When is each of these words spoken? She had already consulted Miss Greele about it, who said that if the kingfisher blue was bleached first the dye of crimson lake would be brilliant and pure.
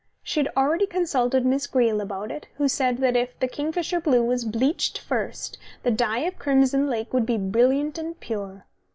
She 0.23 0.39
had 0.39 0.49
already 0.57 0.87
consulted 0.87 1.45
Miss 1.45 1.67
Greele 1.67 2.01
about 2.01 2.31
it, 2.31 2.47
who 2.55 2.67
said 2.67 2.97
that 3.01 3.15
if 3.15 3.39
the 3.39 3.47
kingfisher 3.47 4.01
blue 4.01 4.23
was 4.25 4.45
bleached 4.45 4.97
first 4.97 5.59
the 5.83 5.91
dye 5.91 6.21
of 6.25 6.39
crimson 6.39 6.87
lake 6.89 7.13
would 7.13 7.27
be 7.27 7.37
brilliant 7.37 7.99
and 7.99 8.19
pure. 8.19 8.65